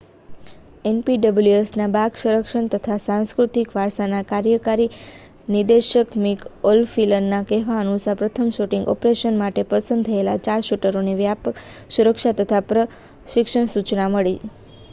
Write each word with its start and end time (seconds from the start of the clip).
npwsના 0.91 1.87
બાગ 1.95 2.15
સંરક્ષણ 2.19 2.69
તથા 2.71 2.95
સાંસ્કૃતિક 3.01 3.73
વારસાના 3.73 4.21
કાર્યકારી 4.25 4.87
નિદેશક 5.49 6.15
મિક 6.23 6.41
ઓ'ફ્લિનના 6.69 7.41
કહેવા 7.47 7.77
અનુસાર 7.81 8.17
પ્રથમ 8.19 8.49
શૂટિંગ 8.53 8.89
ઑપરેશન 8.93 9.37
માટે 9.37 9.65
પસંદ 9.69 10.07
થયેલા 10.07 10.37
ચાર 10.43 10.65
શૂટરોને 10.69 11.13
વ્યાપક 11.19 11.61
સુરક્ષા 11.91 12.33
તથા 12.39 12.63
પ્રશિક્ષણ 12.67 13.71
સૂચના 13.71 14.09
મળી 14.11 14.51